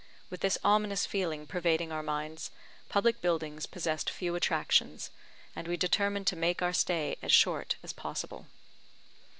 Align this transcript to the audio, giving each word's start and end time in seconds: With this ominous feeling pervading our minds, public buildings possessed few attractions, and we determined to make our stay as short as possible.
With 0.31 0.41
this 0.41 0.57
ominous 0.63 1.05
feeling 1.05 1.45
pervading 1.45 1.91
our 1.91 2.01
minds, 2.01 2.49
public 2.89 3.21
buildings 3.21 3.67
possessed 3.67 4.09
few 4.09 4.33
attractions, 4.33 5.11
and 5.55 5.67
we 5.67 5.77
determined 5.77 6.25
to 6.25 6.35
make 6.35 6.63
our 6.63 6.73
stay 6.73 7.17
as 7.21 7.31
short 7.31 7.75
as 7.83 7.93
possible. 7.93 8.47